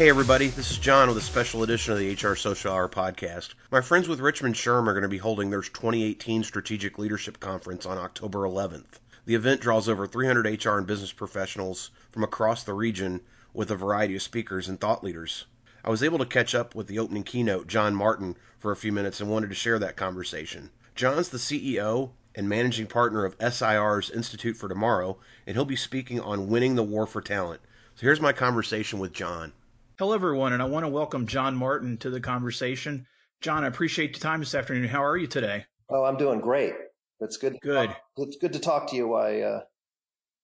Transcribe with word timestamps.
Hey, 0.00 0.08
everybody, 0.08 0.46
this 0.46 0.70
is 0.70 0.78
Jon 0.78 1.08
with 1.08 1.18
a 1.18 1.20
special 1.20 1.62
edition 1.62 1.92
of 1.92 1.98
the 1.98 2.14
HR 2.14 2.34
Social 2.34 2.72
Hour 2.72 2.88
podcast. 2.88 3.52
My 3.70 3.82
friends 3.82 4.08
with 4.08 4.18
Richmond 4.18 4.54
SHRM 4.54 4.86
are 4.86 4.94
going 4.94 5.02
to 5.02 5.10
be 5.10 5.18
holding 5.18 5.50
their 5.50 5.60
2018 5.60 6.42
Strategic 6.42 6.98
Leadership 6.98 7.38
Conference 7.38 7.84
on 7.84 7.98
October 7.98 8.38
11th. 8.38 8.98
The 9.26 9.34
event 9.34 9.60
draws 9.60 9.90
over 9.90 10.06
300 10.06 10.64
HR 10.64 10.78
and 10.78 10.86
business 10.86 11.12
professionals 11.12 11.90
from 12.10 12.24
across 12.24 12.64
the 12.64 12.72
region 12.72 13.20
with 13.52 13.70
a 13.70 13.76
variety 13.76 14.16
of 14.16 14.22
speakers 14.22 14.70
and 14.70 14.80
thought 14.80 15.04
leaders. 15.04 15.44
I 15.84 15.90
was 15.90 16.02
able 16.02 16.16
to 16.16 16.24
catch 16.24 16.54
up 16.54 16.74
with 16.74 16.86
the 16.86 16.98
opening 16.98 17.22
keynote, 17.22 17.66
John 17.66 17.94
Martin, 17.94 18.38
for 18.58 18.72
a 18.72 18.76
few 18.76 18.92
minutes 18.92 19.20
and 19.20 19.28
wanted 19.28 19.50
to 19.50 19.54
share 19.54 19.78
that 19.80 19.96
conversation. 19.96 20.70
John's 20.94 21.28
the 21.28 21.36
CEO 21.36 22.12
and 22.34 22.48
managing 22.48 22.86
partner 22.86 23.26
of 23.26 23.36
SIR's 23.38 24.08
Institute 24.08 24.56
for 24.56 24.70
Tomorrow, 24.70 25.18
and 25.46 25.56
he'll 25.56 25.66
be 25.66 25.76
speaking 25.76 26.20
on 26.20 26.48
winning 26.48 26.76
the 26.76 26.82
war 26.82 27.06
for 27.06 27.20
talent. 27.20 27.60
So 27.96 28.06
here's 28.06 28.18
my 28.18 28.32
conversation 28.32 28.98
with 28.98 29.12
John. 29.12 29.52
Hello, 30.00 30.14
everyone, 30.14 30.54
and 30.54 30.62
I 30.62 30.64
want 30.64 30.86
to 30.86 30.88
welcome 30.88 31.26
John 31.26 31.54
Martin 31.54 31.98
to 31.98 32.08
the 32.08 32.22
conversation. 32.22 33.06
John, 33.42 33.64
I 33.64 33.66
appreciate 33.66 34.12
your 34.12 34.20
time 34.20 34.40
this 34.40 34.54
afternoon. 34.54 34.88
How 34.88 35.04
are 35.04 35.14
you 35.14 35.26
today? 35.26 35.66
Oh, 35.90 36.04
I'm 36.04 36.16
doing 36.16 36.40
great. 36.40 36.72
It's 37.20 37.36
good. 37.36 37.58
Good. 37.60 37.94
It's 38.16 38.38
good 38.38 38.54
to 38.54 38.60
talk 38.60 38.88
to 38.88 38.96
you. 38.96 39.12
I 39.12 39.40
uh, 39.42 39.60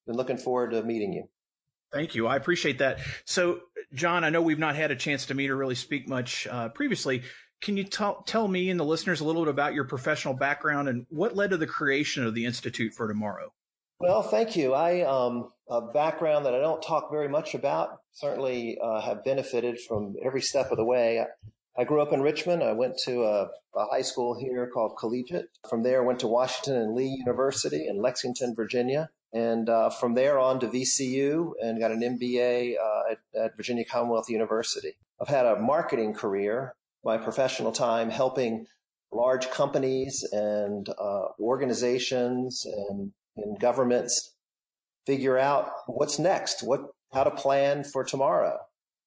been 0.07 0.15
looking 0.15 0.37
forward 0.37 0.73
to 0.73 0.83
meeting 0.83 1.15
you. 1.15 1.25
Thank 1.91 2.15
you. 2.15 2.27
I 2.27 2.37
appreciate 2.37 2.81
that. 2.81 2.99
So, 3.25 3.61
John, 3.95 4.25
I 4.25 4.29
know 4.29 4.43
we've 4.43 4.59
not 4.59 4.77
had 4.77 4.91
a 4.91 4.95
chance 4.95 5.25
to 5.25 5.35
meet 5.35 5.49
or 5.49 5.57
really 5.57 5.75
speak 5.75 6.07
much 6.07 6.47
uh, 6.49 6.69
previously. 6.69 7.23
Can 7.63 7.79
you 7.79 7.85
t- 7.85 8.05
tell 8.27 8.47
me 8.47 8.69
and 8.69 8.79
the 8.79 8.85
listeners 8.85 9.21
a 9.21 9.25
little 9.25 9.43
bit 9.43 9.51
about 9.53 9.73
your 9.73 9.85
professional 9.85 10.35
background 10.35 10.91
and 10.91 11.07
what 11.09 11.35
led 11.35 11.49
to 11.49 11.57
the 11.57 11.67
creation 11.67 12.27
of 12.27 12.35
the 12.35 12.45
Institute 12.45 12.93
for 12.93 13.09
Tomorrow? 13.09 13.55
Well, 14.01 14.23
thank 14.23 14.55
you. 14.55 14.75
I 14.75 15.01
um, 15.01 15.49
a 15.69 15.81
background 15.81 16.47
that 16.47 16.55
I 16.55 16.61
don't 16.61 16.83
talk 16.83 17.11
very 17.11 17.29
much 17.29 17.55
about. 17.55 18.01
Certainly 18.13 18.79
uh, 18.83 19.01
have 19.01 19.25
benefited 19.25 19.79
from 19.81 20.15
every 20.23 20.41
step 20.41 20.71
of 20.71 20.77
the 20.77 20.85
way. 20.85 21.25
I, 21.79 21.85
grew 21.85 22.01
up 22.01 22.13
in 22.13 22.23
Richmond. 22.23 22.63
I 22.63 22.73
went 22.73 22.97
to 23.05 23.25
a, 23.25 23.49
a, 23.75 23.87
high 23.91 24.03
school 24.03 24.39
here 24.39 24.71
called 24.73 24.97
Collegiate. 24.99 25.51
From 25.69 25.83
there, 25.83 26.03
went 26.03 26.21
to 26.21 26.29
Washington 26.29 26.81
and 26.81 26.95
Lee 26.95 27.17
University 27.19 27.87
in 27.87 28.01
Lexington, 28.01 28.55
Virginia. 28.55 29.11
And 29.33 29.69
uh, 29.69 29.91
from 29.91 30.15
there 30.15 30.39
on 30.39 30.61
to 30.61 30.69
VCU 30.69 31.53
and 31.61 31.81
got 31.81 31.91
an 31.91 32.01
MBA 32.01 32.77
uh, 32.77 33.13
at, 33.13 33.45
at 33.45 33.57
Virginia 33.57 33.85
Commonwealth 33.85 34.31
University. 34.31 34.97
I've 35.21 35.29
had 35.29 35.47
a 35.47 35.57
marketing 35.61 36.15
career, 36.15 36.75
my 37.05 37.19
professional 37.19 37.73
time 37.73 38.11
helping 38.11 38.67
large 39.13 39.51
companies 39.51 40.25
and 40.33 40.89
uh, 40.89 41.29
organizations 41.41 42.65
and 42.65 43.13
and 43.37 43.61
governments 43.61 44.36
figure 45.07 45.39
out 45.39 45.71
what's 45.87 46.19
next, 46.19 46.63
what 46.63 46.83
how 47.13 47.25
to 47.25 47.31
plan 47.31 47.85
for 47.85 48.05
tomorrow. 48.05 48.59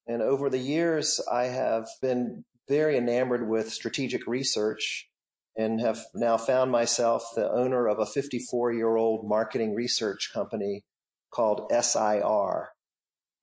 And 0.08 0.22
over 0.22 0.50
the 0.50 0.58
years, 0.58 1.22
I 1.31 1.45
have 1.45 1.86
been 2.02 2.45
very 2.67 2.97
enamored 2.97 3.47
with 3.47 3.72
strategic 3.72 4.25
research 4.25 5.08
and 5.55 5.81
have 5.81 6.00
now 6.16 6.38
found 6.38 6.72
myself 6.72 7.23
the 7.36 7.52
owner 7.52 7.88
of 7.88 8.00
a 8.00 8.05
54 8.05 8.73
year 8.73 8.95
old 8.95 9.27
marketing 9.27 9.75
research 9.75 10.31
company 10.33 10.83
called 11.31 11.72
SIR. 11.72 12.70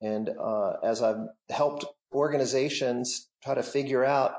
And 0.01 0.31
uh, 0.31 0.75
as 0.83 1.03
I've 1.03 1.27
helped 1.51 1.85
organizations 2.13 3.29
try 3.45 3.55
to 3.55 3.63
figure 3.63 4.05
out 4.05 4.33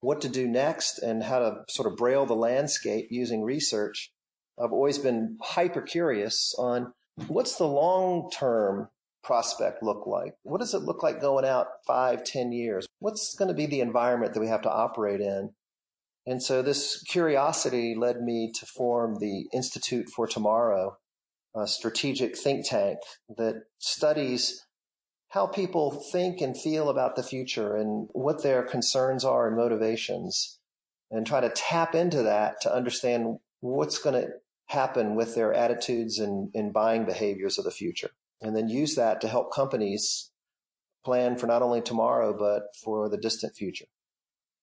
what 0.00 0.20
to 0.20 0.28
do 0.28 0.46
next 0.46 0.98
and 0.98 1.22
how 1.22 1.38
to 1.38 1.56
sort 1.68 1.90
of 1.90 1.96
braille 1.96 2.26
the 2.26 2.34
landscape 2.34 3.08
using 3.10 3.42
research, 3.42 4.12
I've 4.62 4.72
always 4.72 4.98
been 4.98 5.38
hyper 5.42 5.82
curious 5.82 6.54
on 6.58 6.92
what's 7.26 7.56
the 7.56 7.66
long 7.66 8.30
term 8.30 8.88
prospect 9.22 9.82
look 9.82 10.06
like? 10.06 10.34
What 10.42 10.60
does 10.60 10.74
it 10.74 10.82
look 10.82 11.02
like 11.02 11.20
going 11.20 11.44
out 11.44 11.66
five, 11.86 12.24
ten 12.24 12.52
years? 12.52 12.86
What's 12.98 13.34
going 13.34 13.48
to 13.48 13.54
be 13.54 13.66
the 13.66 13.80
environment 13.80 14.34
that 14.34 14.40
we 14.40 14.48
have 14.48 14.62
to 14.62 14.72
operate 14.72 15.20
in? 15.20 15.50
And 16.26 16.42
so 16.42 16.62
this 16.62 17.02
curiosity 17.02 17.94
led 17.94 18.22
me 18.22 18.50
to 18.54 18.66
form 18.66 19.16
the 19.20 19.46
Institute 19.52 20.08
for 20.08 20.26
Tomorrow, 20.26 20.96
a 21.54 21.66
strategic 21.66 22.36
think 22.36 22.66
tank 22.66 22.98
that 23.36 23.64
studies 23.78 24.64
how 25.28 25.46
people 25.46 25.90
think 26.12 26.40
and 26.40 26.56
feel 26.56 26.88
about 26.88 27.16
the 27.16 27.22
future 27.22 27.76
and 27.76 28.08
what 28.12 28.42
their 28.42 28.62
concerns 28.62 29.24
are 29.24 29.48
and 29.48 29.56
motivations 29.56 30.58
and 31.10 31.26
try 31.26 31.40
to 31.40 31.50
tap 31.50 31.94
into 31.94 32.22
that 32.22 32.60
to 32.62 32.74
understand 32.74 33.38
what's 33.60 33.98
going 33.98 34.14
to 34.14 34.28
happen 34.74 35.14
with 35.14 35.34
their 35.34 35.54
attitudes 35.54 36.18
and, 36.18 36.50
and 36.54 36.72
buying 36.72 37.04
behaviors 37.04 37.58
of 37.58 37.64
the 37.64 37.70
future. 37.70 38.10
And 38.40 38.54
then 38.54 38.68
use 38.68 38.94
that 38.96 39.20
to 39.22 39.28
help 39.28 39.52
companies 39.52 40.30
plan 41.04 41.36
for 41.36 41.46
not 41.46 41.62
only 41.62 41.80
tomorrow, 41.80 42.36
but 42.36 42.74
for 42.82 43.08
the 43.08 43.16
distant 43.16 43.56
future. 43.56 43.86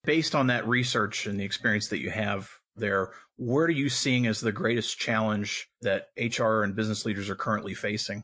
Based 0.04 0.36
on 0.36 0.48
that 0.48 0.68
research 0.68 1.26
and 1.26 1.40
the 1.40 1.44
experience 1.44 1.88
that 1.90 2.00
you 2.00 2.10
have 2.10 2.50
there, 2.76 3.12
what 3.38 3.62
are 3.62 3.72
you 3.72 3.90
seeing 3.90 4.28
as 4.28 4.40
the 4.40 4.52
greatest 4.52 5.00
challenge 5.00 5.70
that 5.82 6.10
HR 6.18 6.64
and 6.64 6.76
business 6.76 7.06
leaders 7.06 7.30
are 7.30 7.36
currently 7.36 7.74
facing? 7.74 8.24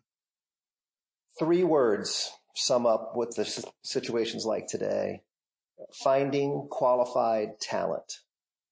Three 1.40 1.64
words 1.64 2.32
sum 2.56 2.86
up 2.86 3.12
what 3.14 3.36
the 3.36 3.66
situation's 3.84 4.46
like 4.46 4.68
today 4.68 5.22
finding 5.94 6.68
qualified 6.70 7.60
talent. 7.60 8.20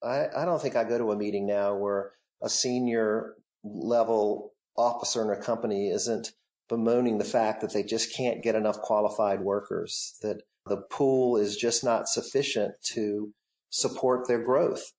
I, 0.03 0.25
I 0.35 0.45
don't 0.45 0.61
think 0.61 0.75
I 0.75 0.83
go 0.83 0.97
to 0.97 1.11
a 1.11 1.15
meeting 1.15 1.45
now 1.47 1.75
where 1.75 2.11
a 2.41 2.49
senior 2.49 3.35
level 3.63 4.53
officer 4.77 5.21
in 5.21 5.37
a 5.37 5.41
company 5.41 5.89
isn't 5.89 6.31
bemoaning 6.69 7.17
the 7.17 7.23
fact 7.23 7.61
that 7.61 7.73
they 7.73 7.83
just 7.83 8.15
can't 8.15 8.43
get 8.43 8.55
enough 8.55 8.79
qualified 8.81 9.41
workers, 9.41 10.17
that 10.21 10.41
the 10.65 10.77
pool 10.77 11.37
is 11.37 11.55
just 11.55 11.83
not 11.83 12.07
sufficient 12.07 12.73
to 12.93 13.31
support 13.69 14.27
their 14.27 14.43
growth. 14.43 14.91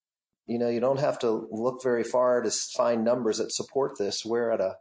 You 0.47 0.59
know, 0.59 0.69
you 0.69 0.81
don't 0.81 1.01
have 1.01 1.19
to 1.21 1.49
look 1.51 1.83
very 1.83 2.05
far 2.05 2.41
to 2.41 2.51
find 2.51 3.05
numbers 3.05 3.39
that 3.39 3.53
support 3.53 3.99
this. 3.99 4.25
We're 4.25 4.51
at 4.51 4.61
a 4.61 4.77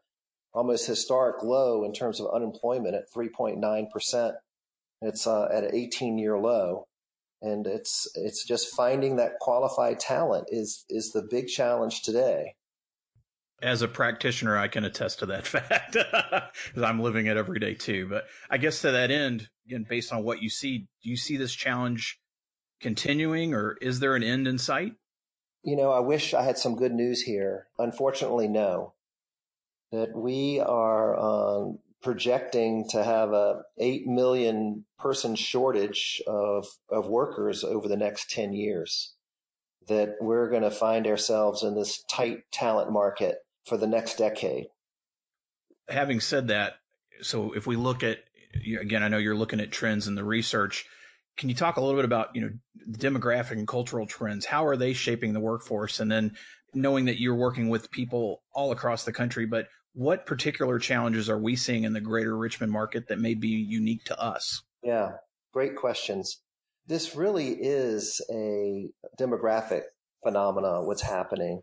almost 0.53 0.87
historic 0.87 1.43
low 1.43 1.83
in 1.83 1.91
terms 1.91 2.19
of 2.19 2.33
unemployment 2.33 2.95
at 2.95 3.11
3.9%. 3.15 4.33
It's 5.01 5.27
uh, 5.27 5.47
at 5.51 5.63
an 5.63 5.75
18 5.75 6.17
year 6.17 6.37
low 6.37 6.87
and 7.45 7.67
it's 7.67 8.07
it's 8.15 8.43
just 8.43 8.75
finding 8.75 9.17
that 9.17 9.39
qualified 9.39 9.99
talent 9.99 10.47
is 10.49 10.83
is 10.89 11.11
the 11.11 11.21
big 11.29 11.47
challenge 11.47 12.01
today. 12.01 12.55
As 13.61 13.81
a 13.81 13.87
practitioner 13.87 14.57
i 14.57 14.67
can 14.67 14.83
attest 14.83 15.19
to 15.19 15.27
that 15.27 15.47
fact 15.55 15.93
because 15.93 16.83
i'm 16.83 16.99
living 16.99 17.27
it 17.27 17.37
every 17.37 17.59
day 17.59 17.75
too. 17.75 18.07
But 18.09 18.25
i 18.49 18.57
guess 18.57 18.81
to 18.81 18.91
that 18.91 19.11
end 19.11 19.47
again 19.67 19.85
based 19.87 20.11
on 20.11 20.23
what 20.23 20.41
you 20.41 20.49
see 20.49 20.79
do 21.03 21.09
you 21.09 21.17
see 21.17 21.37
this 21.37 21.53
challenge 21.53 22.19
continuing 22.81 23.53
or 23.53 23.77
is 23.79 23.99
there 23.99 24.15
an 24.15 24.23
end 24.23 24.47
in 24.47 24.57
sight? 24.57 24.93
You 25.63 25.75
know 25.75 25.91
i 25.91 25.99
wish 25.99 26.33
i 26.33 26.43
had 26.43 26.57
some 26.57 26.75
good 26.75 26.93
news 26.93 27.21
here. 27.21 27.67
Unfortunately 27.77 28.47
no. 28.47 28.93
That 29.91 30.15
we 30.15 30.59
are 30.59 31.15
um, 31.17 31.77
projecting 32.05 32.87
to 32.87 33.03
have 33.03 33.33
a 33.33 33.63
8 33.79 34.05
million 34.05 34.85
person 34.99 35.35
shortage 35.35 36.21
of, 36.27 36.67
of 36.87 37.07
workers 37.07 37.63
over 37.63 37.87
the 37.87 37.97
next 37.97 38.29
10 38.29 38.53
years. 38.53 39.15
That 39.87 40.15
we're 40.21 40.49
going 40.49 40.61
to 40.61 40.71
find 40.71 41.07
ourselves 41.07 41.63
in 41.63 41.73
this 41.73 42.03
tight 42.03 42.43
talent 42.51 42.91
market 42.91 43.37
for 43.65 43.77
the 43.77 43.87
next 43.87 44.19
decade. 44.19 44.67
Having 45.89 46.19
said 46.19 46.47
that, 46.49 46.75
so 47.21 47.53
if 47.53 47.65
we 47.65 47.75
look 47.75 48.03
at, 48.03 48.19
again, 48.79 49.01
I 49.01 49.07
know 49.07 49.17
you're 49.17 49.35
looking 49.35 49.59
at 49.59 49.71
trends 49.71 50.07
in 50.07 50.13
the 50.13 50.23
research. 50.23 50.85
Can 51.37 51.49
you 51.49 51.55
talk 51.55 51.77
a 51.77 51.81
little 51.81 51.95
bit 51.95 52.05
about, 52.05 52.35
you 52.35 52.41
know, 52.41 52.49
demographic 52.91 53.53
and 53.53 53.67
cultural 53.67 54.05
trends? 54.05 54.45
How 54.45 54.65
are 54.67 54.77
they 54.77 54.93
shaping 54.93 55.33
the 55.33 55.39
workforce? 55.39 55.99
And 55.99 56.11
then 56.11 56.35
knowing 56.73 57.05
that 57.05 57.19
you're 57.19 57.35
working 57.35 57.69
with 57.69 57.89
people 57.89 58.43
all 58.53 58.71
across 58.71 59.05
the 59.05 59.13
country, 59.13 59.47
but 59.47 59.67
what 59.95 60.25
particular 60.25 60.77
challenges 60.77 61.29
are 61.29 61.39
we 61.39 61.55
seeing 61.55 61.85
in 61.85 61.93
the 61.93 62.01
greater 62.01 62.37
Richmond 62.37 62.71
market 62.71 63.07
that 63.07 63.19
may 63.19 63.33
be 63.33 63.47
unique 63.47 64.03
to 64.05 64.21
us? 64.21 64.61
Yeah, 64.83 65.13
great 65.53 65.75
questions. 65.75 66.41
This 66.85 67.15
really 67.15 67.49
is 67.49 68.21
a 68.29 68.89
demographic 69.19 69.83
phenomena. 70.21 70.83
What's 70.83 71.01
happening 71.01 71.61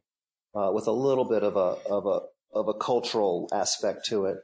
uh, 0.55 0.71
with 0.73 0.87
a 0.87 0.93
little 0.93 1.27
bit 1.27 1.43
of 1.43 1.57
a 1.57 1.77
of 1.89 2.07
a 2.07 2.21
of 2.59 2.69
a 2.69 2.75
cultural 2.75 3.49
aspect 3.53 4.07
to 4.07 4.25
it. 4.25 4.39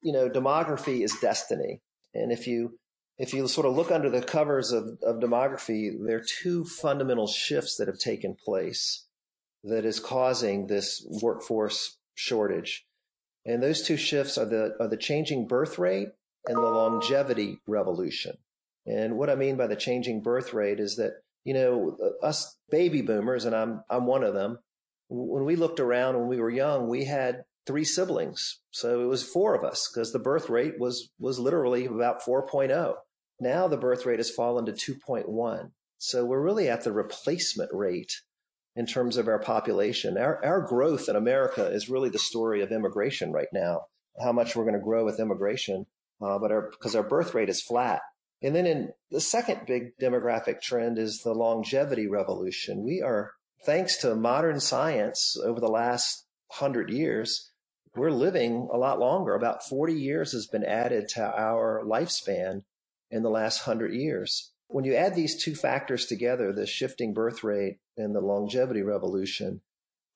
You 0.00 0.12
know, 0.12 0.28
demography 0.28 1.02
is 1.02 1.16
destiny, 1.20 1.80
and 2.14 2.30
if 2.30 2.46
you 2.46 2.78
if 3.18 3.34
you 3.34 3.46
sort 3.48 3.66
of 3.66 3.74
look 3.74 3.90
under 3.90 4.10
the 4.10 4.22
covers 4.22 4.72
of, 4.72 4.98
of 5.02 5.16
demography, 5.16 5.90
there 6.06 6.18
are 6.18 6.24
two 6.40 6.64
fundamental 6.64 7.26
shifts 7.26 7.76
that 7.76 7.88
have 7.88 7.98
taken 7.98 8.36
place 8.44 9.06
that 9.62 9.84
is 9.84 10.00
causing 10.00 10.66
this 10.66 11.06
workforce 11.22 11.98
shortage. 12.14 12.84
And 13.46 13.62
those 13.62 13.82
two 13.82 13.96
shifts 13.96 14.38
are 14.38 14.46
the, 14.46 14.74
are 14.80 14.88
the 14.88 14.96
changing 14.96 15.46
birth 15.46 15.78
rate 15.78 16.08
and 16.46 16.56
the 16.56 16.62
longevity 16.62 17.58
revolution. 17.66 18.36
And 18.86 19.16
what 19.16 19.30
I 19.30 19.34
mean 19.34 19.56
by 19.56 19.66
the 19.66 19.76
changing 19.76 20.22
birth 20.22 20.52
rate 20.52 20.80
is 20.80 20.96
that, 20.96 21.12
you 21.44 21.54
know, 21.54 21.96
us 22.22 22.56
baby 22.70 23.02
boomers, 23.02 23.44
and 23.44 23.54
I'm, 23.54 23.82
I'm 23.90 24.06
one 24.06 24.24
of 24.24 24.34
them, 24.34 24.58
when 25.08 25.44
we 25.44 25.56
looked 25.56 25.80
around 25.80 26.18
when 26.18 26.28
we 26.28 26.40
were 26.40 26.50
young, 26.50 26.88
we 26.88 27.04
had 27.04 27.44
three 27.66 27.84
siblings. 27.84 28.60
So 28.70 29.00
it 29.00 29.06
was 29.06 29.22
four 29.22 29.54
of 29.54 29.64
us 29.64 29.90
because 29.92 30.12
the 30.12 30.18
birth 30.18 30.48
rate 30.48 30.78
was, 30.78 31.10
was 31.18 31.38
literally 31.38 31.86
about 31.86 32.22
4.0. 32.22 32.94
Now 33.40 33.68
the 33.68 33.76
birth 33.76 34.06
rate 34.06 34.18
has 34.18 34.30
fallen 34.30 34.66
to 34.66 34.72
2.1. 34.72 35.70
So 35.98 36.24
we're 36.24 36.42
really 36.42 36.68
at 36.68 36.84
the 36.84 36.92
replacement 36.92 37.70
rate 37.72 38.12
in 38.76 38.86
terms 38.86 39.16
of 39.16 39.28
our 39.28 39.38
population. 39.38 40.18
Our, 40.18 40.44
our 40.44 40.60
growth 40.60 41.08
in 41.08 41.16
America 41.16 41.66
is 41.66 41.88
really 41.88 42.08
the 42.08 42.18
story 42.18 42.62
of 42.62 42.72
immigration 42.72 43.32
right 43.32 43.48
now, 43.52 43.82
how 44.22 44.32
much 44.32 44.56
we're 44.56 44.64
going 44.64 44.74
to 44.74 44.80
grow 44.80 45.04
with 45.04 45.20
immigration, 45.20 45.86
uh, 46.20 46.38
but 46.38 46.50
our, 46.50 46.70
because 46.70 46.96
our 46.96 47.02
birth 47.02 47.34
rate 47.34 47.48
is 47.48 47.62
flat. 47.62 48.00
And 48.42 48.54
then 48.54 48.66
in 48.66 48.92
the 49.10 49.20
second 49.20 49.60
big 49.66 49.96
demographic 50.00 50.60
trend 50.60 50.98
is 50.98 51.22
the 51.22 51.32
longevity 51.32 52.06
revolution. 52.08 52.84
We 52.84 53.00
are, 53.00 53.32
thanks 53.64 53.96
to 53.98 54.14
modern 54.14 54.60
science 54.60 55.36
over 55.42 55.60
the 55.60 55.68
last 55.68 56.26
hundred 56.50 56.90
years, 56.90 57.50
we're 57.96 58.10
living 58.10 58.68
a 58.72 58.76
lot 58.76 58.98
longer. 58.98 59.34
About 59.34 59.64
40 59.64 59.94
years 59.94 60.32
has 60.32 60.46
been 60.46 60.64
added 60.64 61.08
to 61.10 61.22
our 61.22 61.82
lifespan 61.86 62.62
in 63.10 63.22
the 63.22 63.30
last 63.30 63.60
hundred 63.60 63.94
years. 63.94 64.52
When 64.66 64.84
you 64.84 64.94
add 64.94 65.14
these 65.14 65.42
two 65.42 65.54
factors 65.54 66.06
together, 66.06 66.52
the 66.52 66.66
shifting 66.66 67.14
birth 67.14 67.44
rate 67.44 67.78
and 67.96 68.14
the 68.14 68.20
longevity 68.20 68.82
revolution, 68.82 69.60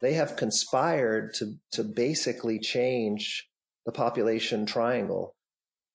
they 0.01 0.15
have 0.15 0.37
conspired 0.37 1.35
to, 1.35 1.55
to 1.73 1.85
basically 1.85 2.59
change 2.59 3.49
the 3.87 3.93
population 3.93 4.67
triangle. 4.67 5.35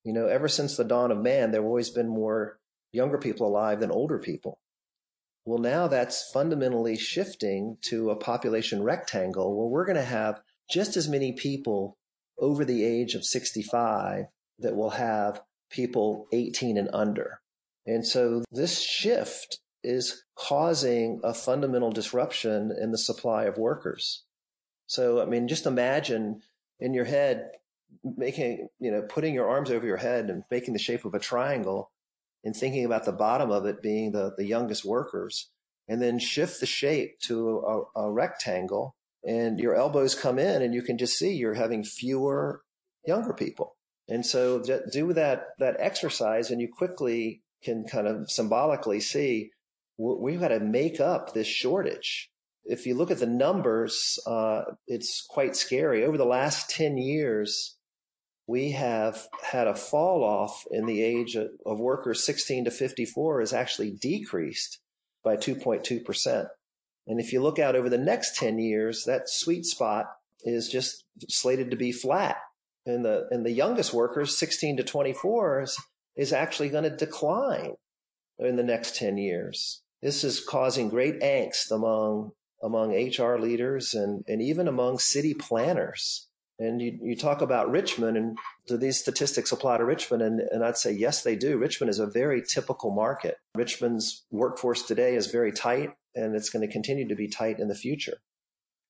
You 0.04 0.14
know, 0.14 0.28
ever 0.28 0.48
since 0.48 0.76
the 0.76 0.84
dawn 0.84 1.12
of 1.12 1.20
man, 1.20 1.52
there 1.52 1.62
have 1.62 1.68
always 1.68 1.90
been 1.90 2.10
more 2.10 2.60
younger 2.92 3.18
people 3.18 3.48
alive 3.48 3.80
than 3.80 3.92
older 3.92 4.20
people. 4.20 4.60
Well, 5.46 5.60
now 5.60 5.88
that's 5.88 6.30
fundamentally 6.32 6.98
shifting 6.98 7.78
to 7.84 8.10
a 8.10 8.16
population 8.16 8.82
rectangle 8.82 9.58
where 9.58 9.68
we're 9.68 9.86
going 9.86 9.98
to 9.98 10.04
have 10.04 10.42
just 10.70 10.96
as 10.96 11.10
many 11.10 11.34
people 11.34 11.98
over 12.40 12.64
the 12.64 12.84
age 12.84 13.14
of 13.14 13.26
65 13.26 14.26
that 14.60 14.76
will 14.76 14.92
have 14.92 15.42
people 15.70 16.28
18 16.32 16.78
and 16.78 16.90
under. 16.94 17.42
And 17.86 18.06
so 18.06 18.44
this 18.52 18.80
shift 18.82 19.60
is 19.84 20.24
causing 20.36 21.20
a 21.24 21.34
fundamental 21.34 21.92
disruption 21.92 22.72
in 22.82 22.92
the 22.92 22.98
supply 22.98 23.46
of 23.46 23.58
workers. 23.58 24.24
So, 24.88 25.22
I 25.22 25.26
mean, 25.26 25.48
just 25.48 25.66
imagine 25.66 26.42
in 26.80 26.94
your 26.94 27.06
head 27.06 27.52
making, 28.04 28.68
you 28.80 28.92
know, 28.92 29.02
putting 29.04 29.34
your 29.34 29.48
arms 29.48 29.70
over 29.72 29.86
your 29.86 29.98
head 29.98 30.30
and 30.30 30.44
making 30.50 30.74
the 30.74 30.80
shape 30.80 31.06
of 31.06 31.14
a 31.14 31.20
triangle 31.20 31.92
and 32.44 32.56
thinking 32.56 32.86
about 32.86 33.06
the 33.06 33.12
bottom 33.12 33.52
of 33.52 33.66
it 33.66 33.82
being 33.82 34.12
the, 34.12 34.34
the 34.36 34.46
youngest 34.46 34.84
workers 34.84 35.50
and 35.88 36.02
then 36.02 36.20
shift 36.20 36.60
the 36.60 36.66
shape 36.66 37.20
to 37.20 37.60
a, 37.96 38.02
a 38.02 38.12
rectangle 38.12 38.96
and 39.26 39.60
your 39.60 39.76
elbows 39.76 40.16
come 40.16 40.38
in 40.38 40.62
and 40.62 40.74
you 40.74 40.82
can 40.82 40.98
just 40.98 41.18
see 41.18 41.34
you're 41.34 41.54
having 41.54 41.84
fewer 41.84 42.62
younger 43.06 43.34
people. 43.34 43.76
And 44.10 44.26
so 44.26 44.62
do 44.92 45.14
that, 45.14 45.48
that 45.60 45.78
exercise 45.80 46.52
and 46.52 46.60
you 46.60 46.68
quickly 46.68 47.42
can 47.64 47.86
kind 47.86 48.08
of 48.08 48.30
symbolically 48.30 49.00
see 49.00 49.52
we've 49.98 50.40
got 50.40 50.50
to 50.50 50.60
make 50.60 51.00
up 51.00 51.34
this 51.34 51.48
shortage. 51.48 52.30
If 52.66 52.86
you 52.86 52.96
look 52.96 53.12
at 53.12 53.20
the 53.20 53.28
numbers, 53.28 54.18
uh, 54.26 54.64
it's 54.88 55.26
quite 55.30 55.56
scary. 55.56 56.06
Over 56.06 56.18
the 56.18 56.26
last 56.26 56.70
10 56.70 56.98
years, 56.98 57.76
we 58.48 58.72
have 58.72 59.28
had 59.44 59.68
a 59.68 59.76
fall 59.76 60.24
off 60.24 60.64
in 60.72 60.86
the 60.86 61.02
age 61.02 61.36
of, 61.36 61.50
of 61.66 61.80
workers 61.80 62.26
16 62.26 62.66
to 62.66 62.72
54 62.72 63.42
is 63.42 63.54
actually 63.54 63.92
decreased 63.92 64.80
by 65.24 65.38
2.2%. 65.38 66.48
And 67.08 67.20
if 67.20 67.34
you 67.34 67.42
look 67.42 67.60
out 67.60 67.76
over 67.76 67.90
the 67.90 67.98
next 67.98 68.38
10 68.38 68.60
years, 68.60 69.04
that 69.06 69.30
sweet 69.30 69.66
spot 69.66 70.06
is 70.44 70.70
just 70.70 71.04
slated 71.30 71.72
to 71.72 71.78
be 71.78 71.92
flat. 71.92 72.38
And 72.86 73.06
the, 73.06 73.28
and 73.32 73.46
the 73.46 73.52
youngest 73.52 73.94
workers, 73.94 74.38
16 74.38 74.78
to 74.78 74.84
24, 74.84 75.62
is, 75.62 75.78
is 76.16 76.34
actually 76.34 76.70
going 76.70 76.84
to 76.84 76.96
decline 76.96 77.76
in 78.40 78.56
the 78.58 78.64
next 78.64 78.98
10 78.98 79.18
years. 79.18 79.83
This 80.04 80.26
is 80.26 80.42
causing 80.42 80.90
great 80.90 81.22
angst 81.22 81.72
among, 81.72 82.32
among 82.62 82.92
HR 82.92 83.38
leaders 83.40 83.94
and, 83.94 84.26
and 84.28 84.42
even 84.42 84.68
among 84.68 85.00
city 85.00 85.34
planners. 85.34 86.28
And 86.60 86.82
you, 86.82 87.00
you 87.02 87.16
talk 87.16 87.42
about 87.42 87.72
Richmond 87.72 88.18
and 88.18 88.38
do 88.68 88.76
these 88.76 89.00
statistics 89.00 89.54
apply 89.54 89.78
to 89.78 89.86
Richmond? 89.86 90.22
And, 90.22 90.42
and 90.42 90.64
I'd 90.64 90.76
say, 90.76 90.92
yes, 90.92 91.24
they 91.24 91.38
do. 91.38 91.58
Richmond 91.58 91.90
is 91.90 92.00
a 92.00 92.06
very 92.06 92.44
typical 92.46 92.92
market. 92.92 93.38
Richmond's 93.56 94.26
workforce 94.30 94.84
today 94.84 95.16
is 95.16 95.28
very 95.28 95.54
tight 95.54 95.92
and 96.14 96.36
it's 96.36 96.50
going 96.50 96.68
to 96.68 96.72
continue 96.72 97.08
to 97.08 97.16
be 97.16 97.30
tight 97.30 97.60
in 97.60 97.70
the 97.70 97.76
future. 97.76 98.18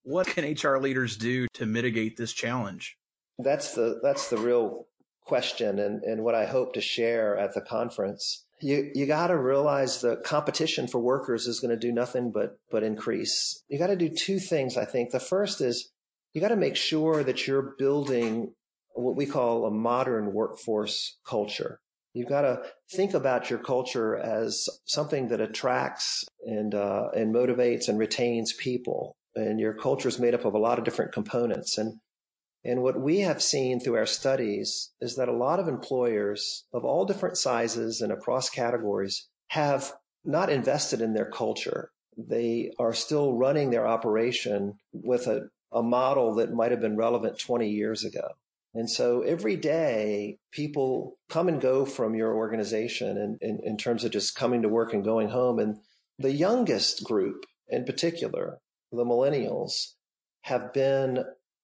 What 0.01 0.25
can 0.25 0.43
HR 0.43 0.79
leaders 0.79 1.15
do 1.15 1.45
to 1.53 1.67
mitigate 1.67 2.17
this 2.17 2.33
challenge? 2.33 2.97
That's 3.37 3.75
the, 3.75 3.99
that's 4.01 4.31
the 4.31 4.37
real 4.37 4.87
question 5.21 5.77
and, 5.77 6.03
and 6.03 6.23
what 6.23 6.33
I 6.33 6.45
hope 6.45 6.73
to 6.73 6.81
share 6.81 7.37
at 7.37 7.53
the 7.53 7.61
conference. 7.61 8.45
You, 8.63 8.91
you 8.95 9.05
got 9.05 9.27
to 9.27 9.37
realize 9.37 10.01
the 10.01 10.15
competition 10.17 10.87
for 10.87 10.99
workers 10.99 11.47
is 11.47 11.59
going 11.59 11.71
to 11.71 11.77
do 11.77 11.91
nothing 11.91 12.31
but, 12.31 12.57
but 12.71 12.81
increase. 12.81 13.61
You 13.67 13.77
got 13.77 13.87
to 13.87 13.95
do 13.95 14.09
two 14.09 14.39
things, 14.39 14.77
I 14.77 14.85
think. 14.85 15.11
The 15.11 15.19
first 15.19 15.59
is 15.59 15.91
you 16.33 16.41
got 16.41 16.47
to 16.47 16.55
make 16.55 16.75
sure 16.75 17.23
that 17.23 17.45
you're 17.45 17.75
building 17.77 18.53
what 18.93 19.15
we 19.15 19.25
call 19.25 19.65
a 19.65 19.71
modern 19.71 20.33
workforce 20.33 21.17
culture. 21.27 21.79
You've 22.13 22.29
got 22.29 22.41
to 22.41 22.61
think 22.91 23.13
about 23.13 23.49
your 23.49 23.59
culture 23.59 24.15
as 24.15 24.69
something 24.85 25.29
that 25.29 25.41
attracts 25.41 26.23
and 26.45 26.75
uh, 26.75 27.09
and 27.15 27.33
motivates 27.33 27.87
and 27.87 27.97
retains 27.97 28.53
people. 28.53 29.15
And 29.35 29.59
your 29.59 29.73
culture 29.73 30.07
is 30.07 30.19
made 30.19 30.35
up 30.35 30.45
of 30.45 30.53
a 30.53 30.59
lot 30.59 30.77
of 30.77 30.85
different 30.85 31.11
components. 31.11 31.77
And 31.77 31.99
and 32.65 32.81
what 32.81 32.99
we 32.99 33.19
have 33.19 33.41
seen 33.41 33.79
through 33.79 33.97
our 33.97 34.05
studies 34.05 34.91
is 35.01 35.15
that 35.15 35.27
a 35.27 35.35
lot 35.35 35.59
of 35.59 35.67
employers 35.67 36.65
of 36.73 36.85
all 36.85 37.05
different 37.05 37.37
sizes 37.37 38.01
and 38.01 38.11
across 38.11 38.49
categories 38.49 39.27
have 39.49 39.93
not 40.23 40.49
invested 40.49 41.01
in 41.01 41.13
their 41.13 41.29
culture. 41.29 41.91
They 42.17 42.71
are 42.79 42.93
still 42.93 43.33
running 43.33 43.69
their 43.69 43.85
operation 43.85 44.75
with 44.93 45.27
a, 45.27 45.49
a 45.71 45.83
model 45.83 46.35
that 46.35 46.53
might 46.53 46.71
have 46.71 46.79
been 46.79 46.95
relevant 46.95 47.39
20 47.39 47.69
years 47.69 48.05
ago. 48.05 48.29
And 48.73 48.89
so 48.89 49.21
every 49.21 49.55
day 49.55 50.39
people 50.51 51.17
come 51.29 51.47
and 51.47 51.61
go 51.61 51.85
from 51.85 52.15
your 52.15 52.33
organization 52.33 53.17
in, 53.17 53.37
in, 53.41 53.59
in, 53.63 53.77
terms 53.77 54.03
of 54.03 54.11
just 54.11 54.35
coming 54.35 54.63
to 54.63 54.69
work 54.69 54.93
and 54.93 55.03
going 55.03 55.29
home. 55.29 55.59
And 55.59 55.77
the 56.17 56.31
youngest 56.31 57.03
group 57.03 57.45
in 57.67 57.85
particular, 57.85 58.59
the 58.91 59.05
millennials, 59.05 59.93
have 60.41 60.73
been, 60.73 61.23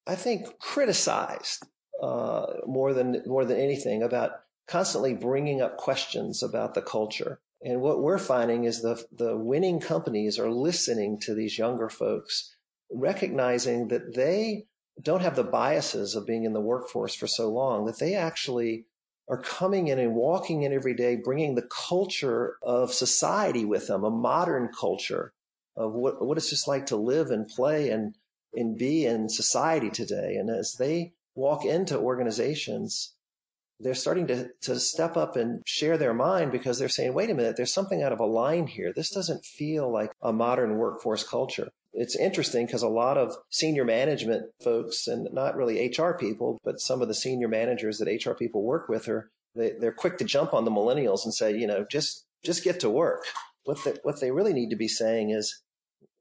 I 0.09 0.15
think, 0.15 0.57
criticized 0.57 1.67
uh, 2.01 2.47
more 2.65 2.93
than 2.93 3.21
more 3.27 3.45
than 3.45 3.59
anything 3.59 4.01
about 4.01 4.31
constantly 4.67 5.13
bringing 5.13 5.61
up 5.61 5.77
questions 5.77 6.41
about 6.41 6.73
the 6.73 6.81
culture. 6.81 7.39
And 7.63 7.81
what 7.81 8.01
we're 8.01 8.17
finding 8.17 8.63
is 8.63 8.81
the 8.81 9.05
the 9.11 9.37
winning 9.37 9.79
companies 9.79 10.39
are 10.39 10.49
listening 10.49 11.19
to 11.21 11.35
these 11.35 11.59
younger 11.59 11.89
folks, 11.89 12.55
recognizing 12.91 13.89
that 13.89 14.15
they 14.15 14.65
don't 14.99 15.21
have 15.21 15.35
the 15.35 15.43
biases 15.43 16.15
of 16.15 16.25
being 16.25 16.43
in 16.43 16.53
the 16.53 16.59
workforce 16.71 17.13
for 17.13 17.27
so 17.27 17.47
long 17.49 17.85
that 17.85 17.99
they 17.99 18.15
actually 18.15 18.85
are 19.29 19.41
coming 19.41 19.89
in 19.89 19.99
and 19.99 20.15
walking 20.15 20.63
in 20.63 20.73
every 20.73 20.95
day, 20.95 21.15
bringing 21.15 21.53
the 21.53 21.69
culture 21.87 22.55
of 22.63 22.91
society 22.91 23.63
with 23.63 23.85
them, 23.85 24.03
a 24.03 24.09
modern 24.09 24.69
culture 24.69 25.33
of 25.77 25.93
what, 25.93 26.25
what 26.25 26.37
it's 26.37 26.49
just 26.49 26.67
like 26.67 26.87
to 26.87 26.95
live 26.95 27.29
and 27.29 27.47
play 27.47 27.91
and, 27.91 28.15
and 28.53 28.77
be 28.77 29.05
in 29.05 29.29
society 29.29 29.89
today. 29.89 30.35
And 30.35 30.49
as 30.49 30.75
they 30.79 31.13
walk 31.35 31.65
into 31.65 31.97
organizations, 31.97 33.13
they're 33.79 33.93
starting 33.93 34.27
to, 34.27 34.49
to 34.61 34.79
step 34.79 35.15
up 35.15 35.35
and 35.35 35.61
share 35.65 35.97
their 35.97 36.13
mind 36.13 36.51
because 36.51 36.79
they're 36.79 36.89
saying, 36.89 37.13
wait 37.13 37.29
a 37.29 37.33
minute, 37.33 37.55
there's 37.55 37.73
something 37.73 38.03
out 38.03 38.11
of 38.11 38.19
a 38.19 38.25
line 38.25 38.67
here. 38.67 38.91
This 38.93 39.09
doesn't 39.09 39.45
feel 39.45 39.91
like 39.91 40.11
a 40.21 40.33
modern 40.33 40.77
workforce 40.77 41.23
culture 41.23 41.69
it's 41.93 42.15
interesting 42.15 42.65
because 42.65 42.83
a 42.83 42.89
lot 42.89 43.17
of 43.17 43.35
senior 43.49 43.83
management 43.83 44.51
folks 44.63 45.07
and 45.07 45.27
not 45.33 45.55
really 45.55 45.87
HR 45.87 46.11
people, 46.11 46.59
but 46.63 46.79
some 46.79 47.01
of 47.01 47.07
the 47.07 47.15
senior 47.15 47.47
managers 47.47 47.97
that 47.97 48.25
HR 48.25 48.33
people 48.33 48.63
work 48.63 48.89
with 48.89 49.07
are 49.09 49.31
they, 49.55 49.71
they're 49.71 49.91
quick 49.91 50.17
to 50.19 50.23
jump 50.23 50.53
on 50.53 50.65
the 50.65 50.71
millennials 50.71 51.23
and 51.23 51.33
say, 51.33 51.55
you 51.57 51.67
know, 51.67 51.85
just 51.89 52.25
just 52.43 52.63
get 52.63 52.79
to 52.81 52.89
work. 52.89 53.25
What 53.63 53.83
the, 53.83 53.99
what 54.03 54.21
they 54.21 54.31
really 54.31 54.53
need 54.53 54.69
to 54.69 54.75
be 54.75 54.87
saying 54.87 55.31
is, 55.31 55.61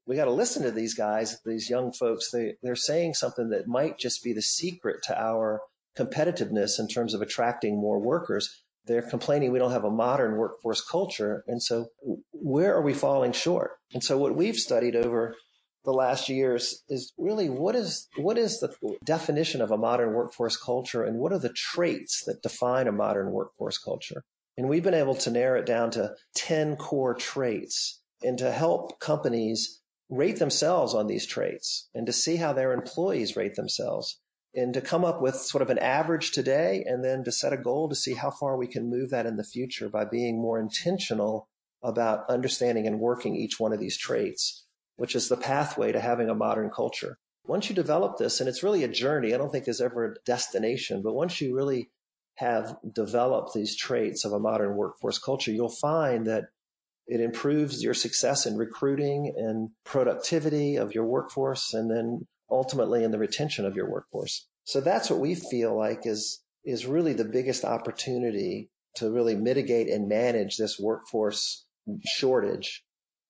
we 0.08 0.16
got 0.16 0.24
to 0.24 0.32
listen 0.32 0.62
to 0.62 0.70
these 0.70 0.94
guys, 0.94 1.38
these 1.44 1.68
young 1.68 1.92
folks. 1.92 2.30
They 2.30 2.54
they're 2.62 2.74
saying 2.74 3.14
something 3.14 3.50
that 3.50 3.68
might 3.68 3.98
just 3.98 4.24
be 4.24 4.32
the 4.32 4.42
secret 4.42 5.02
to 5.04 5.20
our 5.20 5.60
competitiveness 5.96 6.80
in 6.80 6.88
terms 6.88 7.12
of 7.12 7.20
attracting 7.20 7.78
more 7.78 8.00
workers. 8.00 8.62
They're 8.86 9.02
complaining 9.02 9.52
we 9.52 9.58
don't 9.58 9.70
have 9.72 9.84
a 9.84 9.90
modern 9.90 10.36
workforce 10.36 10.80
culture, 10.80 11.44
and 11.46 11.62
so 11.62 11.88
where 12.32 12.74
are 12.74 12.82
we 12.82 12.94
falling 12.94 13.32
short? 13.32 13.72
And 13.92 14.02
so 14.02 14.16
what 14.16 14.34
we've 14.34 14.56
studied 14.56 14.96
over 14.96 15.36
the 15.84 15.92
last 15.92 16.30
years 16.30 16.82
is 16.88 17.12
really 17.18 17.50
what 17.50 17.76
is 17.76 18.08
what 18.16 18.38
is 18.38 18.60
the 18.60 18.74
definition 19.04 19.60
of 19.60 19.70
a 19.70 19.76
modern 19.76 20.14
workforce 20.14 20.56
culture 20.56 21.04
and 21.04 21.18
what 21.18 21.32
are 21.32 21.38
the 21.38 21.52
traits 21.52 22.24
that 22.24 22.42
define 22.42 22.88
a 22.88 22.92
modern 22.92 23.30
workforce 23.30 23.78
culture 23.78 24.22
and 24.58 24.68
we've 24.68 24.82
been 24.82 24.92
able 24.92 25.14
to 25.14 25.30
narrow 25.30 25.60
it 25.60 25.66
down 25.66 25.90
to 25.92 26.14
10 26.34 26.76
core 26.76 27.14
traits 27.14 28.02
and 28.22 28.36
to 28.38 28.50
help 28.50 28.98
companies 28.98 29.80
rate 30.10 30.38
themselves 30.38 30.94
on 30.94 31.06
these 31.06 31.26
traits 31.26 31.88
and 31.94 32.06
to 32.06 32.12
see 32.12 32.36
how 32.36 32.52
their 32.52 32.72
employees 32.72 33.36
rate 33.36 33.54
themselves 33.54 34.20
and 34.54 34.72
to 34.72 34.80
come 34.80 35.04
up 35.04 35.20
with 35.20 35.36
sort 35.36 35.62
of 35.62 35.70
an 35.70 35.78
average 35.78 36.32
today 36.32 36.82
and 36.86 37.04
then 37.04 37.22
to 37.22 37.30
set 37.30 37.52
a 37.52 37.58
goal 37.58 37.88
to 37.88 37.94
see 37.94 38.14
how 38.14 38.30
far 38.30 38.56
we 38.56 38.66
can 38.66 38.90
move 38.90 39.10
that 39.10 39.26
in 39.26 39.36
the 39.36 39.44
future 39.44 39.88
by 39.88 40.04
being 40.04 40.40
more 40.40 40.58
intentional 40.58 41.48
about 41.82 42.28
understanding 42.28 42.86
and 42.86 42.98
working 42.98 43.36
each 43.36 43.60
one 43.60 43.72
of 43.72 43.78
these 43.78 43.96
traits, 43.96 44.64
which 44.96 45.14
is 45.14 45.28
the 45.28 45.36
pathway 45.36 45.92
to 45.92 46.00
having 46.00 46.28
a 46.28 46.34
modern 46.34 46.70
culture. 46.70 47.18
Once 47.46 47.68
you 47.68 47.74
develop 47.74 48.18
this, 48.18 48.40
and 48.40 48.48
it's 48.48 48.62
really 48.62 48.84
a 48.84 48.88
journey, 48.88 49.32
I 49.32 49.38
don't 49.38 49.50
think 49.50 49.64
there's 49.64 49.80
ever 49.80 50.04
a 50.04 50.14
destination, 50.26 51.02
but 51.02 51.14
once 51.14 51.40
you 51.40 51.54
really 51.54 51.90
have 52.36 52.76
developed 52.92 53.54
these 53.54 53.76
traits 53.76 54.24
of 54.24 54.32
a 54.32 54.40
modern 54.40 54.76
workforce 54.76 55.18
culture, 55.18 55.50
you'll 55.50 55.68
find 55.68 56.26
that 56.26 56.46
it 57.08 57.20
improves 57.20 57.82
your 57.82 57.94
success 57.94 58.44
in 58.44 58.56
recruiting 58.56 59.34
and 59.36 59.70
productivity 59.84 60.76
of 60.76 60.94
your 60.94 61.06
workforce 61.06 61.72
and 61.72 61.90
then 61.90 62.26
ultimately 62.50 63.02
in 63.02 63.10
the 63.10 63.18
retention 63.18 63.64
of 63.64 63.74
your 63.74 63.90
workforce. 63.90 64.46
So 64.64 64.80
that's 64.82 65.10
what 65.10 65.18
we 65.18 65.34
feel 65.34 65.76
like 65.76 66.06
is 66.06 66.42
is 66.64 66.84
really 66.84 67.14
the 67.14 67.24
biggest 67.24 67.64
opportunity 67.64 68.68
to 68.96 69.10
really 69.10 69.34
mitigate 69.34 69.88
and 69.88 70.08
manage 70.08 70.56
this 70.56 70.78
workforce 70.78 71.64
shortage 72.04 72.84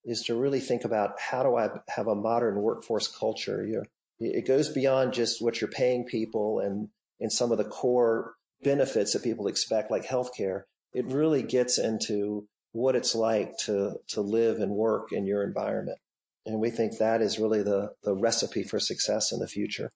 is 0.05 0.23
to 0.23 0.35
really 0.35 0.59
think 0.59 0.85
about 0.85 1.13
how 1.21 1.43
do 1.45 1.55
I 1.57 1.69
have 1.89 2.09
a 2.09 2.17
modern 2.17 2.57
workforce 2.57 3.07
culture? 3.07 3.65
You're, 3.65 3.85
it 4.19 4.47
goes 4.47 4.69
beyond 4.71 5.13
just 5.13 5.41
what 5.41 5.61
you're 5.61 5.71
paying 5.71 6.05
people 6.05 6.61
and, 6.61 6.89
and 7.21 7.33
some 7.33 7.53
of 7.53 7.59
the 7.59 7.65
core 7.65 8.35
benefits 8.63 9.13
that 9.13 9.23
people 9.23 9.47
expect, 9.47 9.91
like 9.91 10.07
healthcare. 10.07 10.63
It 10.93 11.07
really 11.07 11.43
gets 11.43 11.79
into 11.79 12.49
what 12.73 12.97
it's 12.97 13.15
like 13.15 13.57
to, 13.65 13.97
to 14.09 14.21
live 14.21 14.59
and 14.59 14.73
work 14.73 15.13
in 15.13 15.27
your 15.27 15.43
environment. 15.43 15.99
And 16.47 16.61
we 16.61 16.71
think 16.71 16.99
that 16.99 17.21
is 17.21 17.39
really 17.39 17.63
the, 17.63 17.93
the 18.03 18.15
recipe 18.15 18.63
for 18.63 18.79
success 18.79 19.33
in 19.33 19.41
the 19.41 19.49
future. 19.49 19.91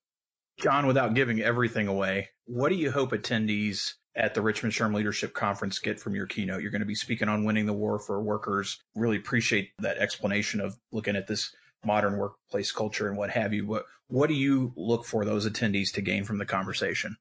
John, 0.60 0.86
without 0.86 1.14
giving 1.14 1.40
everything 1.40 1.88
away, 1.88 2.28
what 2.46 2.68
do 2.68 2.74
you 2.74 2.90
hope 2.90 3.12
attendees 3.12 3.94
at 4.14 4.34
the 4.34 4.42
Richmond 4.42 4.74
SHRM 4.74 4.94
Leadership 4.94 5.32
Conference 5.32 5.78
get 5.78 5.98
from 5.98 6.14
your 6.14 6.26
keynote? 6.26 6.60
You're 6.60 6.70
going 6.70 6.80
to 6.80 6.86
be 6.86 6.94
speaking 6.94 7.28
on 7.28 7.44
winning 7.44 7.66
the 7.66 7.72
war 7.72 7.98
for 7.98 8.22
workers. 8.22 8.78
Really 8.94 9.16
appreciate 9.16 9.70
that 9.78 9.96
explanation 9.98 10.60
of 10.60 10.76
looking 10.92 11.16
at 11.16 11.26
this 11.26 11.54
modern 11.84 12.18
workplace 12.18 12.70
culture 12.70 13.08
and 13.08 13.16
what 13.16 13.30
have 13.30 13.52
you. 13.52 13.66
What 13.66 13.84
what 14.08 14.28
do 14.28 14.34
you 14.34 14.72
look 14.76 15.06
for 15.06 15.24
those 15.24 15.48
attendees 15.48 15.92
to 15.94 16.02
gain 16.02 16.24
from 16.24 16.38
the 16.38 16.44
conversation? 16.44 17.16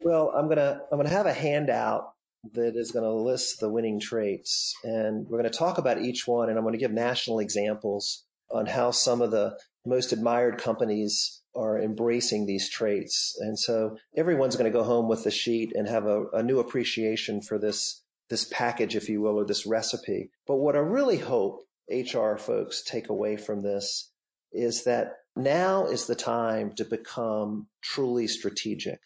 Well, 0.00 0.32
I'm 0.34 0.48
gonna 0.48 0.80
I'm 0.90 0.98
gonna 0.98 1.10
have 1.10 1.26
a 1.26 1.32
handout 1.32 2.12
that 2.52 2.76
is 2.76 2.90
going 2.90 3.04
to 3.04 3.12
list 3.12 3.60
the 3.60 3.68
winning 3.68 4.00
traits, 4.00 4.74
and 4.84 5.26
we're 5.26 5.40
going 5.40 5.50
to 5.50 5.58
talk 5.58 5.78
about 5.78 6.00
each 6.00 6.26
one, 6.26 6.48
and 6.48 6.58
I'm 6.58 6.64
going 6.64 6.72
to 6.72 6.78
give 6.78 6.92
national 6.92 7.38
examples 7.38 8.24
on 8.50 8.66
how 8.66 8.90
some 8.90 9.22
of 9.22 9.30
the 9.30 9.56
most 9.86 10.12
admired 10.12 10.58
companies 10.58 11.42
are 11.54 11.80
embracing 11.80 12.46
these 12.46 12.68
traits. 12.68 13.36
And 13.40 13.58
so 13.58 13.96
everyone's 14.16 14.56
going 14.56 14.70
to 14.70 14.78
go 14.78 14.84
home 14.84 15.08
with 15.08 15.24
the 15.24 15.30
sheet 15.30 15.72
and 15.74 15.88
have 15.88 16.06
a, 16.06 16.26
a, 16.32 16.42
new 16.42 16.60
appreciation 16.60 17.42
for 17.42 17.58
this, 17.58 18.02
this 18.28 18.44
package, 18.44 18.94
if 18.94 19.08
you 19.08 19.20
will, 19.20 19.38
or 19.38 19.44
this 19.44 19.66
recipe. 19.66 20.30
But 20.46 20.56
what 20.56 20.76
I 20.76 20.80
really 20.80 21.18
hope 21.18 21.62
HR 21.90 22.36
folks 22.36 22.82
take 22.82 23.08
away 23.08 23.36
from 23.36 23.62
this 23.62 24.12
is 24.52 24.84
that 24.84 25.14
now 25.36 25.86
is 25.86 26.06
the 26.06 26.14
time 26.14 26.72
to 26.76 26.84
become 26.84 27.66
truly 27.82 28.26
strategic. 28.26 29.00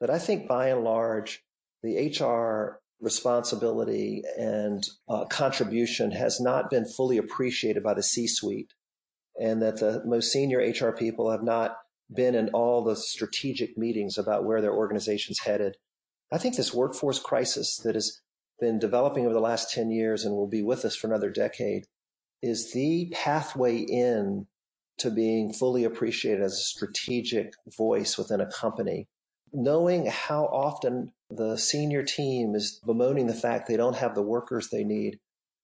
That 0.00 0.10
I 0.10 0.18
think 0.18 0.48
by 0.48 0.68
and 0.68 0.82
large, 0.82 1.42
the 1.82 2.14
HR 2.20 2.80
responsibility 3.00 4.22
and 4.38 4.84
uh, 5.08 5.24
contribution 5.24 6.12
has 6.12 6.40
not 6.40 6.70
been 6.70 6.86
fully 6.86 7.18
appreciated 7.18 7.82
by 7.82 7.94
the 7.94 8.02
C 8.02 8.26
suite 8.28 8.72
and 9.40 9.60
that 9.60 9.80
the 9.80 10.02
most 10.04 10.30
senior 10.30 10.58
HR 10.58 10.92
people 10.92 11.30
have 11.30 11.42
not 11.42 11.76
been 12.14 12.34
in 12.34 12.48
all 12.50 12.84
the 12.84 12.96
strategic 12.96 13.76
meetings 13.76 14.18
about 14.18 14.44
where 14.44 14.60
their 14.60 14.74
organization's 14.74 15.40
headed. 15.40 15.76
I 16.30 16.38
think 16.38 16.56
this 16.56 16.74
workforce 16.74 17.18
crisis 17.18 17.78
that 17.78 17.94
has 17.94 18.20
been 18.60 18.78
developing 18.78 19.24
over 19.24 19.34
the 19.34 19.40
last 19.40 19.72
10 19.72 19.90
years 19.90 20.24
and 20.24 20.34
will 20.34 20.48
be 20.48 20.62
with 20.62 20.84
us 20.84 20.94
for 20.94 21.08
another 21.08 21.30
decade 21.30 21.84
is 22.42 22.72
the 22.72 23.12
pathway 23.12 23.78
in 23.78 24.46
to 24.98 25.10
being 25.10 25.52
fully 25.52 25.84
appreciated 25.84 26.42
as 26.42 26.52
a 26.52 26.56
strategic 26.56 27.52
voice 27.76 28.18
within 28.18 28.40
a 28.40 28.50
company. 28.50 29.08
Knowing 29.52 30.06
how 30.06 30.44
often 30.44 31.12
the 31.36 31.56
senior 31.56 32.02
team 32.02 32.54
is 32.54 32.80
bemoaning 32.84 33.26
the 33.26 33.34
fact 33.34 33.68
they 33.68 33.76
don't 33.76 33.96
have 33.96 34.14
the 34.14 34.22
workers 34.22 34.68
they 34.68 34.84
need 34.84 35.18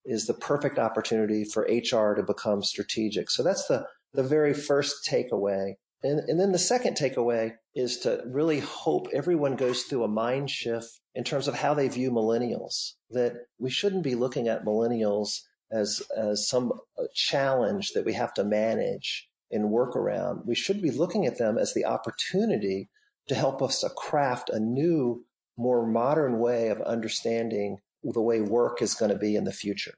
is 0.04 0.26
the 0.26 0.34
perfect 0.34 0.78
opportunity 0.78 1.44
for 1.44 1.62
HR 1.62 2.14
to 2.14 2.22
become 2.22 2.62
strategic. 2.62 3.30
So 3.30 3.42
that's 3.42 3.66
the, 3.66 3.86
the 4.14 4.22
very 4.22 4.54
first 4.54 5.06
takeaway. 5.08 5.74
And, 6.02 6.20
and 6.20 6.40
then 6.40 6.52
the 6.52 6.58
second 6.58 6.96
takeaway 6.96 7.54
is 7.74 7.98
to 8.00 8.22
really 8.26 8.60
hope 8.60 9.08
everyone 9.12 9.56
goes 9.56 9.82
through 9.82 10.04
a 10.04 10.08
mind 10.08 10.50
shift 10.50 11.00
in 11.14 11.24
terms 11.24 11.48
of 11.48 11.56
how 11.56 11.74
they 11.74 11.88
view 11.88 12.10
millennials, 12.10 12.92
that 13.10 13.34
we 13.58 13.70
shouldn't 13.70 14.04
be 14.04 14.14
looking 14.14 14.48
at 14.48 14.64
millennials 14.64 15.40
as, 15.72 16.00
as 16.16 16.48
some 16.48 16.72
uh, 16.98 17.02
challenge 17.14 17.90
that 17.94 18.04
we 18.04 18.12
have 18.14 18.32
to 18.34 18.44
manage 18.44 19.28
and 19.50 19.70
work 19.70 19.96
around. 19.96 20.42
We 20.46 20.54
should 20.54 20.80
be 20.80 20.90
looking 20.90 21.26
at 21.26 21.38
them 21.38 21.58
as 21.58 21.74
the 21.74 21.84
opportunity 21.84 22.88
to 23.28 23.34
help 23.34 23.60
us 23.62 23.84
craft 23.96 24.50
a 24.50 24.58
new, 24.58 25.24
more 25.58 25.86
modern 25.86 26.38
way 26.38 26.68
of 26.68 26.80
understanding 26.80 27.78
the 28.04 28.22
way 28.22 28.40
work 28.40 28.80
is 28.80 28.94
going 28.94 29.10
to 29.10 29.18
be 29.18 29.36
in 29.36 29.44
the 29.44 29.52
future. 29.52 29.92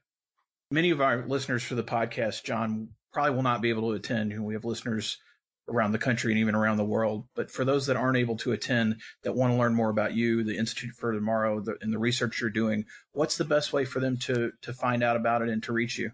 Many 0.71 0.89
of 0.89 1.01
our 1.01 1.25
listeners 1.27 1.63
for 1.63 1.75
the 1.75 1.83
podcast, 1.83 2.43
John, 2.43 2.89
probably 3.13 3.35
will 3.35 3.43
not 3.43 3.61
be 3.61 3.69
able 3.69 3.89
to 3.89 3.95
attend. 3.95 4.37
We 4.43 4.53
have 4.55 4.65
listeners 4.65 5.17
around 5.69 5.91
the 5.91 5.99
country 5.99 6.31
and 6.31 6.39
even 6.39 6.55
around 6.55 6.77
the 6.77 6.85
world. 6.85 7.27
But 7.35 7.51
for 7.51 7.63
those 7.63 7.85
that 7.85 7.95
aren't 7.95 8.17
able 8.17 8.37
to 8.37 8.51
attend, 8.51 9.01
that 9.23 9.35
want 9.35 9.53
to 9.53 9.57
learn 9.57 9.75
more 9.75 9.89
about 9.89 10.13
you, 10.13 10.43
the 10.43 10.57
Institute 10.57 10.95
for 10.95 11.13
Tomorrow, 11.13 11.61
the, 11.61 11.77
and 11.81 11.93
the 11.93 11.99
research 11.99 12.41
you're 12.41 12.49
doing, 12.49 12.85
what's 13.13 13.37
the 13.37 13.45
best 13.45 13.71
way 13.71 13.85
for 13.85 13.99
them 13.99 14.17
to 14.17 14.51
to 14.61 14.73
find 14.73 15.03
out 15.03 15.15
about 15.15 15.41
it 15.41 15.49
and 15.49 15.61
to 15.63 15.73
reach 15.73 15.97
you? 15.97 16.11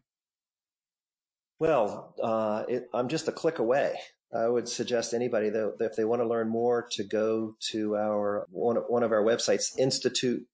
Well, 1.59 2.13
uh, 2.21 2.63
it, 2.67 2.89
I'm 2.93 3.07
just 3.07 3.27
a 3.27 3.31
click 3.31 3.59
away. 3.59 3.95
I 4.33 4.47
would 4.47 4.67
suggest 4.67 5.13
anybody 5.13 5.49
that 5.49 5.75
if 5.79 5.95
they 5.95 6.03
want 6.03 6.21
to 6.21 6.27
learn 6.27 6.49
more 6.49 6.85
to 6.91 7.03
go 7.03 7.55
to 7.71 7.95
our 7.95 8.45
one, 8.49 8.75
one 8.75 9.03
of 9.03 9.11
our 9.11 9.23
websites, 9.23 9.77
Institute 9.77 10.45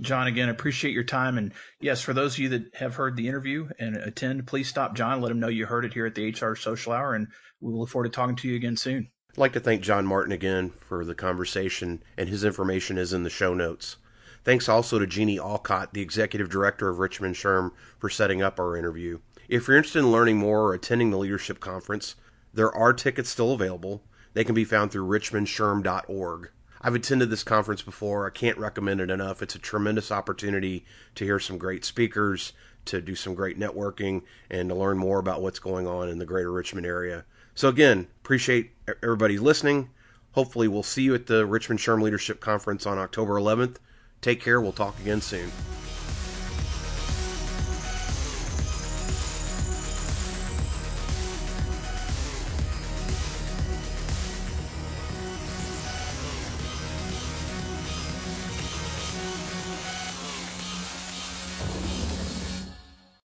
John, 0.00 0.26
again, 0.26 0.48
appreciate 0.48 0.92
your 0.92 1.04
time. 1.04 1.38
And 1.38 1.52
yes, 1.80 2.00
for 2.00 2.12
those 2.12 2.34
of 2.34 2.40
you 2.40 2.48
that 2.50 2.74
have 2.74 2.96
heard 2.96 3.16
the 3.16 3.28
interview 3.28 3.68
and 3.78 3.96
attend, 3.96 4.46
please 4.46 4.68
stop 4.68 4.94
John. 4.94 5.20
Let 5.20 5.30
him 5.30 5.40
know 5.40 5.48
you 5.48 5.66
heard 5.66 5.84
it 5.84 5.94
here 5.94 6.06
at 6.06 6.14
the 6.14 6.30
HR 6.30 6.54
Social 6.56 6.92
Hour. 6.92 7.14
And 7.14 7.28
we 7.60 7.72
will 7.72 7.80
look 7.80 7.88
forward 7.88 8.08
to 8.08 8.14
talking 8.14 8.36
to 8.36 8.48
you 8.48 8.56
again 8.56 8.76
soon. 8.76 9.10
I'd 9.32 9.38
like 9.38 9.54
to 9.54 9.60
thank 9.60 9.80
John 9.80 10.04
Martin 10.04 10.30
again 10.30 10.68
for 10.68 11.06
the 11.06 11.14
conversation, 11.14 12.02
and 12.18 12.28
his 12.28 12.44
information 12.44 12.98
is 12.98 13.14
in 13.14 13.22
the 13.22 13.30
show 13.30 13.54
notes. 13.54 13.96
Thanks 14.44 14.68
also 14.68 14.98
to 14.98 15.06
Jeannie 15.06 15.38
Alcott, 15.38 15.94
the 15.94 16.02
Executive 16.02 16.50
Director 16.50 16.90
of 16.90 16.98
Richmond 16.98 17.34
SHRM, 17.34 17.70
for 17.98 18.10
setting 18.10 18.42
up 18.42 18.60
our 18.60 18.76
interview. 18.76 19.20
If 19.48 19.68
you're 19.68 19.78
interested 19.78 20.00
in 20.00 20.12
learning 20.12 20.36
more 20.36 20.60
or 20.60 20.74
attending 20.74 21.10
the 21.10 21.16
leadership 21.16 21.60
conference, 21.60 22.14
there 22.52 22.70
are 22.74 22.92
tickets 22.92 23.30
still 23.30 23.52
available. 23.52 24.02
They 24.34 24.44
can 24.44 24.54
be 24.54 24.66
found 24.66 24.92
through 24.92 25.08
richmondshrm.org. 25.08 26.50
I've 26.82 26.94
attended 26.94 27.30
this 27.30 27.44
conference 27.44 27.80
before. 27.80 28.26
I 28.26 28.30
can't 28.30 28.58
recommend 28.58 29.00
it 29.00 29.08
enough. 29.08 29.40
It's 29.40 29.54
a 29.54 29.58
tremendous 29.58 30.12
opportunity 30.12 30.84
to 31.14 31.24
hear 31.24 31.38
some 31.38 31.56
great 31.56 31.86
speakers, 31.86 32.52
to 32.86 33.00
do 33.00 33.14
some 33.14 33.34
great 33.34 33.58
networking, 33.58 34.22
and 34.50 34.68
to 34.68 34.74
learn 34.74 34.98
more 34.98 35.18
about 35.18 35.42
what's 35.42 35.58
going 35.58 35.86
on 35.86 36.08
in 36.08 36.18
the 36.18 36.26
greater 36.26 36.50
Richmond 36.50 36.86
area. 36.86 37.24
So, 37.54 37.68
again, 37.68 38.08
appreciate 38.22 38.72
everybody 39.02 39.38
listening. 39.38 39.90
Hopefully, 40.32 40.68
we'll 40.68 40.82
see 40.82 41.02
you 41.02 41.14
at 41.14 41.26
the 41.26 41.44
Richmond 41.44 41.80
SHRM 41.80 42.02
Leadership 42.02 42.40
Conference 42.40 42.86
on 42.86 42.98
October 42.98 43.34
11th. 43.34 43.76
Take 44.20 44.40
care. 44.40 44.60
We'll 44.60 44.72
talk 44.72 44.98
again 45.00 45.20
soon. 45.20 45.50